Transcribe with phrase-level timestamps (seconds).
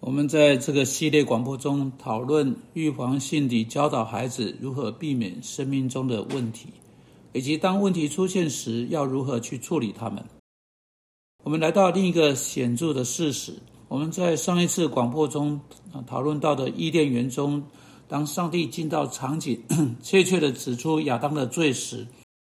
[0.00, 6.68] 我们在这个系列广播中讨论预防性地教导孩子如何避免生命中的问题，
[7.32, 10.24] 以及当问题出现时要如何去处理它们。
[11.42, 13.54] 我们来到另一个显著的事实：
[13.88, 15.60] 我们在上一次广播中
[16.06, 17.64] 讨论到的伊甸园中，
[18.06, 19.60] 当上帝进到场景，
[20.00, 22.06] 确切的指出亚当的罪时，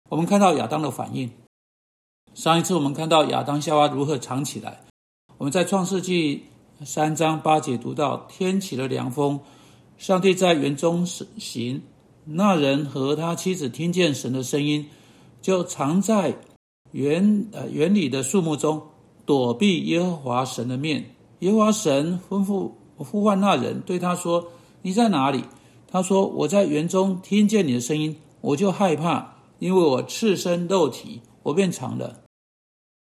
[0.09, 1.29] 我们看到亚当的反应。
[2.35, 4.81] 上一次我们看到亚当夏娃如何藏起来。
[5.39, 6.43] 我们在创世纪。
[6.85, 9.39] 三章八节读到天起了凉风，
[9.97, 11.81] 上帝在园中行。
[12.23, 14.85] 那人和他妻子听见神的声音，
[15.41, 16.37] 就藏在
[16.91, 18.81] 园呃园里的树木中，
[19.25, 21.15] 躲避耶和华神的面。
[21.39, 24.47] 耶和华神吩咐呼唤那人，对他说
[24.83, 25.43] ：“你在哪里？”
[25.91, 32.21] 他说：“我在园中听见你的声音，我就害怕，因为我赤身肉体，我便藏了。”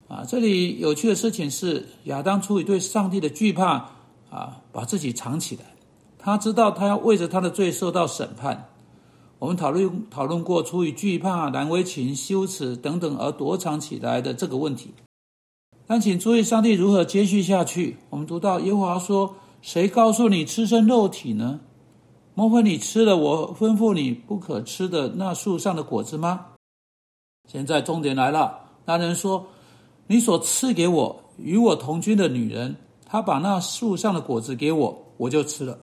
[0.08, 3.90] 啊，这里有趣的事情是，亚当出于对上帝的惧怕，
[4.30, 5.64] 啊，把自己藏起来。
[6.18, 8.70] 他知道他要为着他的罪受到审判。
[9.38, 14.94] 我们讨论讨论过，出于惧怕、难为情、羞耻等等而躲藏起来的这个问题。
[15.86, 17.98] 但请注意，上帝如何接续下去？
[18.10, 21.60] 我们读到耶和华说：“谁告诉你吃身肉体呢？
[22.34, 26.46] 莫非你吃了我吩咐你不可吃的那树上的果子吗？”
[27.52, 29.48] 现在重点来了，那人说。
[30.08, 35.80] 你所赐给我与我同居的女人，她把那树上的果子给我，我就吃了。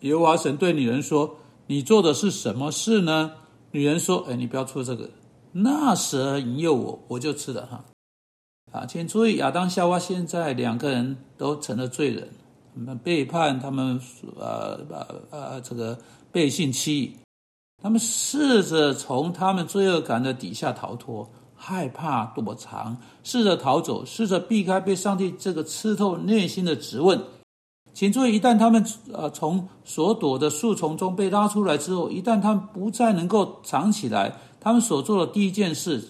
[0.00, 3.32] 耶和华神对女人说：“你做的是什么事呢？”
[3.72, 5.10] 女人说：“哎，你不要出这个。
[5.52, 7.84] 那蛇引诱我，我就吃了。”哈，
[8.72, 12.28] 啊，请注意，亚当夏娃现在两个人都成了罪人，
[12.74, 14.00] 他们背叛，他们
[14.36, 15.98] 呃呃呃这个
[16.32, 17.16] 背信弃义，
[17.82, 21.28] 他们试着从他们罪恶感的底下逃脱。
[21.62, 27.22] 害怕躲藏，试着逃走，试着避开被上帝这个刺透内心的质问。
[27.92, 36.02] 请注意，一旦他们呃从所躲的树丛中被拉出来之后，一旦他们不再能够藏起来，他们所做的第一件事，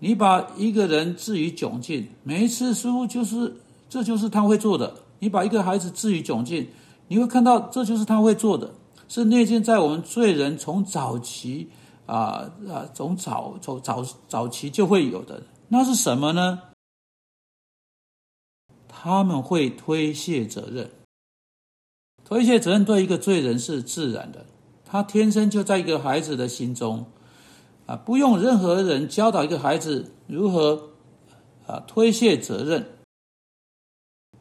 [0.00, 3.54] 你把一个人置于窘境，每一次似乎就是
[3.90, 4.94] 这就是他会做的。
[5.18, 6.66] 你把一个孩子置于窘境，
[7.08, 8.72] 你会看到这就是他会做的，
[9.08, 11.68] 是内建在我们罪人从早期。
[12.08, 16.62] 啊啊，从早从早早期就会有的，那是什么呢？
[18.88, 20.90] 他们会推卸责任，
[22.24, 24.46] 推卸责任对一个罪人是自然的，
[24.86, 27.04] 他天生就在一个孩子的心中，
[27.84, 30.90] 啊，不用任何人教导一个孩子如何
[31.66, 32.98] 啊推卸责任，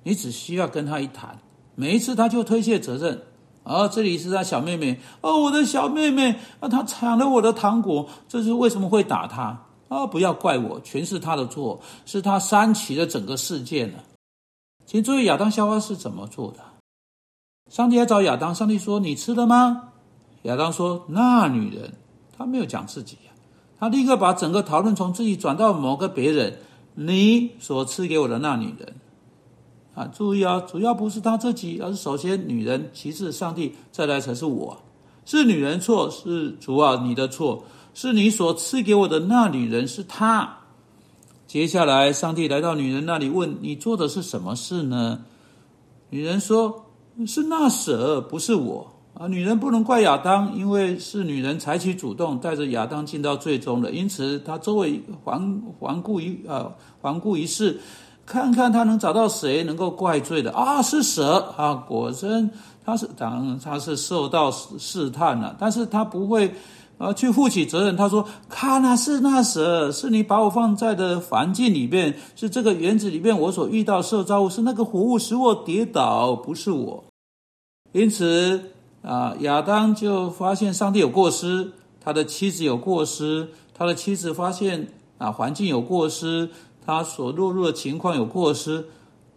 [0.03, 1.41] 你只需要跟他一谈，
[1.75, 3.21] 每一次他就推卸责任。
[3.67, 10.07] 啊，这里是他小妹妹哦，我的小妹妹啊，她抢了我的糖果，这是为什么会打她啊？
[10.07, 13.99] 不要怪我，全是她的错，是她煽起了整个事件呢。
[14.85, 16.59] 请注意，亚当夏娃是怎么做的？
[17.69, 19.89] 上帝来找亚当，上帝说：“你吃了吗？”
[20.43, 21.93] 亚当说：“那女人，
[22.37, 23.33] 他没有讲自己呀，
[23.77, 26.59] 他立刻把整个讨论从自己转到某个别人，
[26.95, 28.95] 你所赐给我的那女人。”
[29.97, 30.61] 啊，注意啊！
[30.69, 34.77] 主要不是他自己，而是首先女人，其次上帝，再来才是我。
[35.25, 37.63] 是女人错，是主啊，你的错，
[37.95, 40.59] 是你所赐给我的那女人是她。
[41.47, 45.21] 接下来，上帝来到女人那里，问你做的是什么事呢？
[46.11, 46.85] 女人说
[47.25, 56.71] ：“是那蛇，不是我。”啊，女人不能怪亚当，因为是女人采取主动，带着亚当进到最终的，因此她周围环环顾一啊，
[57.01, 57.79] 环顾一世。
[58.27, 60.81] 看看他能找到谁能够怪罪的啊？
[60.81, 61.73] 是蛇啊！
[61.73, 62.51] 果真
[62.85, 66.53] 他是当他是受到试探了，但是他不会
[66.97, 67.95] 啊去负起责任。
[67.95, 77.05] 他说：“看那是那蛇，是你把我放在的环境里面，是这个园子里面我所遇到受造物，是那个活物使我跌倒，不是我。”
[77.93, 78.71] 因此
[79.03, 81.71] 啊，亚当就发现上帝有过失，
[82.01, 86.49] 他的妻子有过失，他的妻子发现啊环境有过失。
[86.87, 88.85] 他所落入的情况有过失，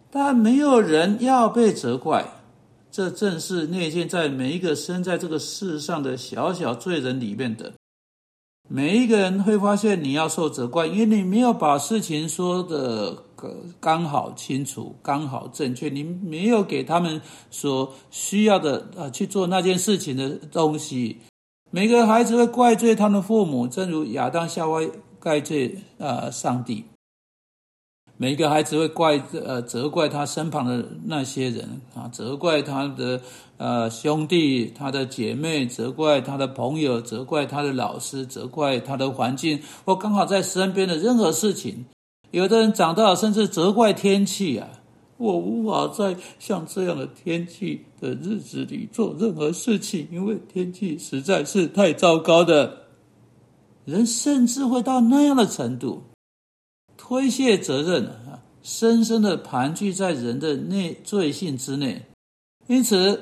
[0.09, 2.25] 但没有人要被责怪。
[2.89, 7.73] 这正是内建在每一个生在这个世上的小小罪人里面的。
[8.69, 13.17] 每一个人会发现你要受责怪，因为你没有把事情说的
[13.81, 21.17] 刚好清楚、刚好正确，你没有给他们所需要的啊去做那件事情的东西。
[21.69, 24.81] 每个孩子会怪罪他们的父母，正如亚当夏娃
[25.19, 26.85] 怪罪啊上帝。
[28.21, 33.19] 每一个孩子会怪呃责怪他身旁的那些人啊，责怪他的
[33.57, 41.85] 呃兄弟、他的姐妹，责怪他的朋友，责怪他的老师，责怪他的环境，或刚好在身边的任何事情。
[42.29, 44.69] 有的人长大了甚至责怪天气啊，
[45.17, 52.83] 我无法在像这样的天气的日子里做任何事情，因为天气实在是太糟糕的。
[53.85, 56.03] 人甚至会到那样的程度，
[57.03, 62.05] 推卸责任啊，深深的盘踞在人的内罪性之内。
[62.67, 63.19] 因此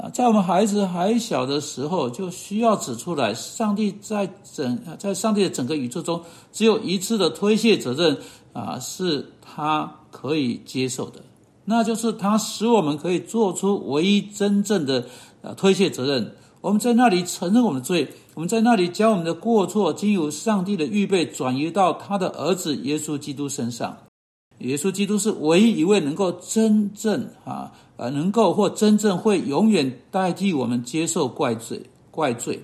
[0.00, 6.22] 啊，在我们孩子还小的时候，就需要指出来，上帝在整在上帝的整个宇宙中，
[6.52, 8.16] 只有一次的推卸责任
[8.52, 11.20] 啊，是他可以接受的。
[11.64, 15.04] 那就是他使我们可以做出唯一真正的
[15.42, 16.36] 呃推卸责任。
[16.68, 23.96] 我们在那里承认我们的罪，我们在那里将我们的过错经由上帝的预备转移到他的儿子耶稣基督身上。
[24.58, 31.80] 耶稣基督是唯一一位能够真正啊呃能够或真正会永远代替我们接受怪罪
[32.10, 32.60] 怪罪，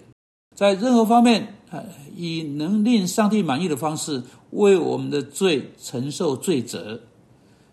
[0.55, 1.83] 在任何方面啊
[2.15, 7.01] 以能令上帝满意的方式为我们的罪承受罪责。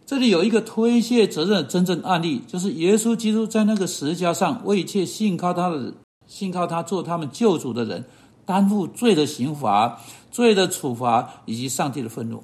[0.06, 5.94] 这里有一个推卸责任的真正案例，就是耶稣基督在那个石架上为一切信靠他的、
[6.32, 8.06] 信靠他做他们救主的人
[8.46, 10.00] 担负罪的刑罚、
[10.32, 12.42] 罪的处罚以及上帝的愤怒。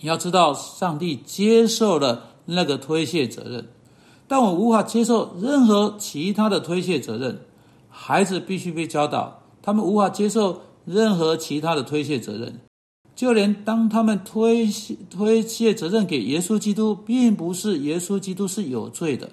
[0.00, 3.68] 你要知道，上帝接受了那个推卸责任，
[4.26, 7.42] 但我无法接受任何其他的推卸责任。
[7.88, 12.58] 孩子必须被教导，他们无法接受任何其他的推卸责任。
[13.14, 19.30] 就连当他们推卸推卸责任给耶稣基督，并不是耶稣基督是有罪的，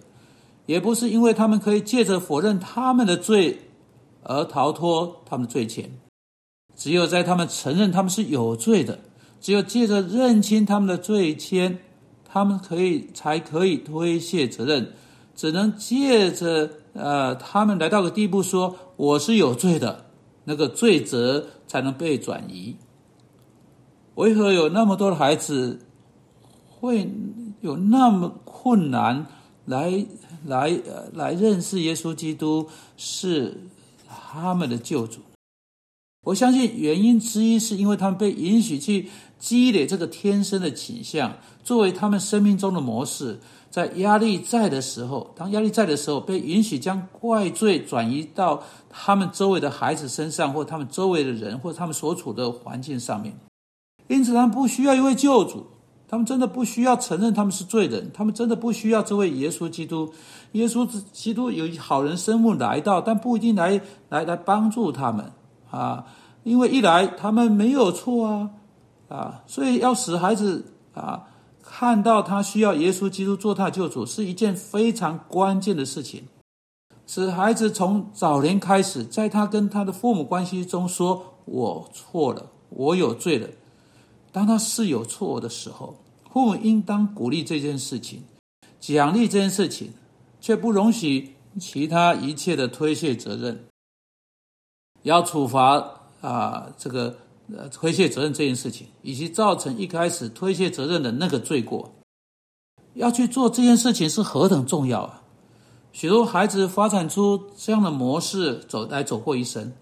[0.71, 3.59] 也不是因为他们可以借着否认他们的罪
[4.23, 5.89] 而逃脱他们的罪愆。
[6.77, 9.00] 只有在他们承认他们是有罪的，
[9.41, 11.75] 只有借着认清他们的罪愆，
[12.23, 14.94] 他们可以才可以推卸责任。
[15.35, 20.06] 只能借着呃，他们来到个地步，说我是有罪的，
[20.45, 22.77] 那个罪责才能被转移。
[24.15, 25.79] 为何有那么多的孩子
[26.69, 27.09] 会
[27.59, 29.25] 有那么困难
[29.65, 30.06] 来
[30.46, 32.68] 来呃来认识耶稣基督
[32.98, 33.58] 是
[34.08, 35.20] 他们的救主？
[36.24, 39.10] 我相信原因之一是因为他们被允许去
[39.40, 43.40] 积累这个天生的倾向，作为他们生命中的模式。
[43.72, 53.34] 在压力在的时候，当压力在的时候，被允许将怪罪转移到他们周围的孩子身上，或他们周围的人，或他们所处的环境上面。
[54.10, 55.66] 因此，他们不需要一位救主，
[56.12, 60.12] 他们真的不需要承认他们是罪人，他们真的不需要这位耶稣基督。
[60.52, 63.80] 耶稣基督有好人生物来到，但不一定来
[64.10, 65.31] 来来帮助他们
[65.69, 66.06] 啊，
[66.44, 68.50] 因为一来他们没有错啊
[69.08, 71.28] 啊，所以要使孩子啊
[71.63, 76.25] 看到他需要耶稣基督做他救主，是一件非常关键的事情。
[77.07, 83.48] 使孩子从早年开始，在他跟他的父母关系中说：“我错了，我有罪了。”
[84.31, 85.98] 当他是有错的时候，
[86.31, 88.24] 父母应当鼓励这件事情，
[88.80, 89.94] 奖励这件事情，
[90.39, 93.66] 却不容许其他一切的推卸责任。
[95.04, 95.83] 要处罚
[96.22, 97.18] 啊，这个
[97.51, 101.92] 呃推卸责任这件事情，以及造成一开始推卸责任的那个罪过，
[102.94, 105.24] 要去做这件事情是何等重要啊！
[105.92, 109.74] 许多孩子发展出这样的模式，走来走过一生。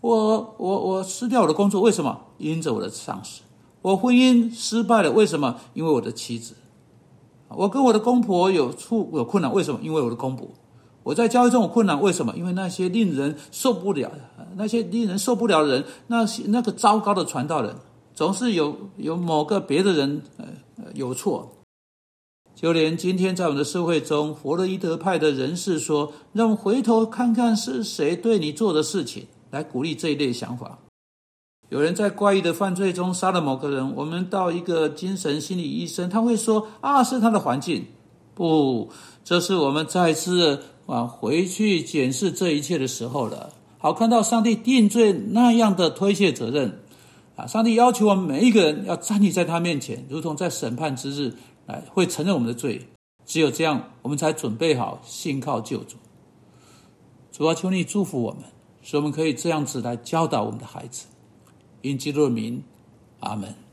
[0.00, 2.18] 我我我失掉我的工作，为什么？
[2.38, 3.42] 因着我的上司。
[3.82, 5.56] 我婚姻失败了，为什么？
[5.74, 6.54] 因为我的妻子。
[7.48, 9.80] 我跟我的公婆有处有困难，为什么？
[9.82, 10.48] 因为我的公婆。
[11.04, 12.34] 我在教会中有困难，为什么？
[12.36, 14.10] 因为那些令人受不了，
[14.56, 17.74] 那些令人受不了的人，那些那个糟糕的传道人，
[18.14, 20.44] 总是有有某个别的人呃
[20.94, 21.50] 有错。
[22.54, 30.78] 就连今天在我们的社会中，弗洛伊德派的人士说：“让我回头看看是谁对你做的事情，来鼓励这一类想法。”
[31.68, 37.84] 有人在怪异的犯罪中杀了某个人，我们到一个精神心理医生，他会说：“啊，是他的环境。”
[38.34, 38.88] 不，
[39.24, 43.50] 这是我们再次啊回去检视这一切的时候了。
[43.78, 46.80] 好，看到上帝定罪那样的推卸责任
[47.36, 47.46] 啊！
[47.46, 51.34] 上帝要求我们每一个人要站立在他面前，如同在审判之日，
[51.66, 52.80] 来会承认我们的罪。
[53.26, 55.96] 只有这样，我们才准备好信靠救主。
[57.30, 58.42] 主啊，求你祝福我们，
[58.82, 61.06] 使我们可以这样子来教导我们的孩子。
[61.82, 62.62] 因基督的名，
[63.20, 63.54] 阿门。